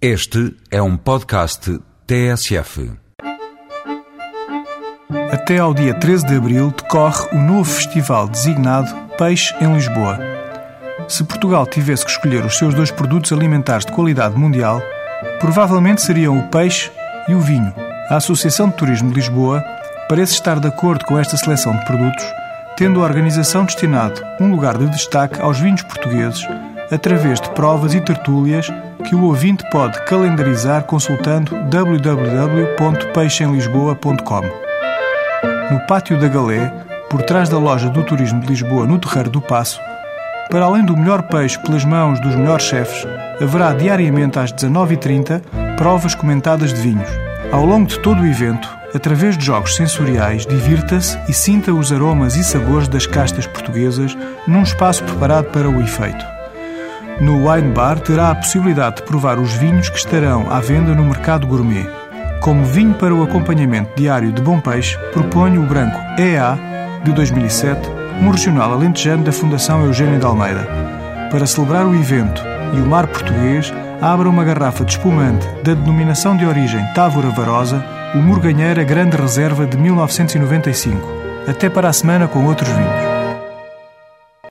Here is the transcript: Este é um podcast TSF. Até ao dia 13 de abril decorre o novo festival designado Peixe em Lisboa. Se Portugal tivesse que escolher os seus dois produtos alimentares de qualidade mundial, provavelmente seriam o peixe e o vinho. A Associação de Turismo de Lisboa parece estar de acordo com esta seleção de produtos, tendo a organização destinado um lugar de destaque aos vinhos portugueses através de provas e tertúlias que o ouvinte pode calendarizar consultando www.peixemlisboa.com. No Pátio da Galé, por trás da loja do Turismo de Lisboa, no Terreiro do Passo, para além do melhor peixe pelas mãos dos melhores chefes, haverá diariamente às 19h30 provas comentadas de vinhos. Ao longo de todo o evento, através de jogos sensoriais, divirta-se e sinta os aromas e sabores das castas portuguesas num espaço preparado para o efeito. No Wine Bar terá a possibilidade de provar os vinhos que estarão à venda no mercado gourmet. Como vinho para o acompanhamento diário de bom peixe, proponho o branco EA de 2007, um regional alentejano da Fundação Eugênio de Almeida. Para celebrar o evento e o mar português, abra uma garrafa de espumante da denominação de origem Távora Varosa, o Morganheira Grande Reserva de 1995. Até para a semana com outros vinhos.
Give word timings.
Este 0.00 0.54
é 0.70 0.82
um 0.82 0.94
podcast 0.94 1.80
TSF. 2.06 2.92
Até 5.32 5.56
ao 5.56 5.72
dia 5.72 5.94
13 5.94 6.26
de 6.26 6.34
abril 6.36 6.70
decorre 6.70 7.30
o 7.32 7.40
novo 7.40 7.64
festival 7.64 8.28
designado 8.28 8.94
Peixe 9.16 9.54
em 9.58 9.72
Lisboa. 9.72 10.18
Se 11.08 11.24
Portugal 11.24 11.66
tivesse 11.66 12.04
que 12.04 12.10
escolher 12.10 12.44
os 12.44 12.58
seus 12.58 12.74
dois 12.74 12.90
produtos 12.90 13.32
alimentares 13.32 13.86
de 13.86 13.92
qualidade 13.92 14.36
mundial, 14.36 14.82
provavelmente 15.40 16.02
seriam 16.02 16.38
o 16.38 16.48
peixe 16.50 16.92
e 17.26 17.32
o 17.32 17.40
vinho. 17.40 17.72
A 18.10 18.16
Associação 18.16 18.68
de 18.68 18.76
Turismo 18.76 19.08
de 19.08 19.14
Lisboa 19.14 19.64
parece 20.10 20.34
estar 20.34 20.60
de 20.60 20.68
acordo 20.68 21.06
com 21.06 21.18
esta 21.18 21.38
seleção 21.38 21.74
de 21.74 21.86
produtos, 21.86 22.24
tendo 22.76 23.00
a 23.00 23.04
organização 23.04 23.64
destinado 23.64 24.22
um 24.38 24.50
lugar 24.50 24.76
de 24.76 24.90
destaque 24.90 25.40
aos 25.40 25.58
vinhos 25.58 25.80
portugueses 25.80 26.46
através 26.90 27.40
de 27.40 27.48
provas 27.50 27.94
e 27.94 28.00
tertúlias 28.00 28.66
que 29.04 29.14
o 29.14 29.22
ouvinte 29.24 29.62
pode 29.70 30.04
calendarizar 30.04 30.82
consultando 30.84 31.54
www.peixemlisboa.com. 31.64 34.42
No 35.70 35.80
Pátio 35.86 36.18
da 36.18 36.28
Galé, 36.28 36.72
por 37.08 37.22
trás 37.22 37.48
da 37.48 37.58
loja 37.58 37.88
do 37.88 38.04
Turismo 38.04 38.40
de 38.40 38.48
Lisboa, 38.48 38.86
no 38.86 38.98
Terreiro 38.98 39.30
do 39.30 39.40
Passo, 39.40 39.80
para 40.50 40.64
além 40.64 40.84
do 40.84 40.96
melhor 40.96 41.22
peixe 41.22 41.58
pelas 41.58 41.84
mãos 41.84 42.20
dos 42.20 42.34
melhores 42.34 42.64
chefes, 42.64 43.06
haverá 43.40 43.72
diariamente 43.72 44.38
às 44.38 44.52
19h30 44.52 45.42
provas 45.76 46.14
comentadas 46.14 46.72
de 46.72 46.80
vinhos. 46.80 47.08
Ao 47.52 47.64
longo 47.64 47.86
de 47.86 47.98
todo 48.00 48.22
o 48.22 48.26
evento, 48.26 48.68
através 48.94 49.36
de 49.36 49.44
jogos 49.44 49.76
sensoriais, 49.76 50.46
divirta-se 50.46 51.18
e 51.28 51.32
sinta 51.32 51.72
os 51.72 51.92
aromas 51.92 52.36
e 52.36 52.44
sabores 52.44 52.88
das 52.88 53.06
castas 53.06 53.46
portuguesas 53.46 54.16
num 54.46 54.62
espaço 54.62 55.04
preparado 55.04 55.50
para 55.50 55.68
o 55.68 55.80
efeito. 55.80 56.35
No 57.20 57.48
Wine 57.48 57.72
Bar 57.72 57.98
terá 58.00 58.30
a 58.30 58.34
possibilidade 58.34 58.96
de 58.96 59.02
provar 59.04 59.38
os 59.38 59.54
vinhos 59.54 59.88
que 59.88 59.96
estarão 59.96 60.50
à 60.50 60.60
venda 60.60 60.94
no 60.94 61.02
mercado 61.02 61.46
gourmet. 61.46 61.88
Como 62.42 62.62
vinho 62.62 62.92
para 62.92 63.14
o 63.14 63.22
acompanhamento 63.22 63.90
diário 63.96 64.30
de 64.30 64.42
bom 64.42 64.60
peixe, 64.60 64.98
proponho 65.12 65.62
o 65.62 65.66
branco 65.66 65.98
EA 66.20 66.58
de 67.02 67.12
2007, 67.12 67.88
um 68.20 68.28
regional 68.28 68.70
alentejano 68.70 69.24
da 69.24 69.32
Fundação 69.32 69.86
Eugênio 69.86 70.18
de 70.18 70.26
Almeida. 70.26 70.68
Para 71.30 71.46
celebrar 71.46 71.86
o 71.86 71.94
evento 71.94 72.42
e 72.74 72.80
o 72.80 72.86
mar 72.86 73.06
português, 73.06 73.72
abra 74.00 74.28
uma 74.28 74.44
garrafa 74.44 74.84
de 74.84 74.92
espumante 74.92 75.46
da 75.64 75.72
denominação 75.72 76.36
de 76.36 76.44
origem 76.44 76.84
Távora 76.94 77.30
Varosa, 77.30 77.82
o 78.14 78.18
Morganheira 78.18 78.84
Grande 78.84 79.16
Reserva 79.16 79.66
de 79.66 79.78
1995. 79.78 81.00
Até 81.48 81.70
para 81.70 81.88
a 81.88 81.92
semana 81.94 82.28
com 82.28 82.44
outros 82.44 82.68
vinhos. 82.68 83.15